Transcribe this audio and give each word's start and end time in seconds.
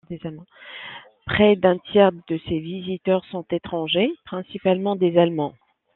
Près 1.27 1.55
d'un 1.55 1.77
tiers 1.77 2.11
de 2.11 2.39
ces 2.49 2.57
visiteurs 2.57 3.23
sont 3.25 3.45
étrangers, 3.51 4.09
principalement 4.25 4.95
des 4.95 5.19
Allemands. 5.19 5.53